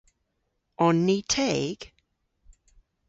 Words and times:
On 0.85 1.03
ni 1.05 1.17
teg? 1.33 1.79